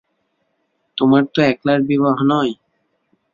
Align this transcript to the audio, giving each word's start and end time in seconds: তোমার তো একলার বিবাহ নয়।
তোমার 0.97 1.23
তো 1.33 1.39
একলার 1.41 1.79
বিবাহ 1.81 2.17
নয়। 2.23 2.53